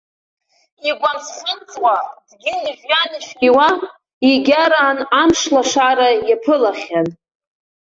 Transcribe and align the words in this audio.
Игәамҵ-хамҵуа, 0.89 1.95
дгьыли 2.29 2.71
жәҩани 2.79 3.21
шәиуа, 3.25 3.67
егьараан 4.27 4.99
амш 5.21 5.41
лашара 5.53 6.09
иаԥылахьан. 6.27 7.07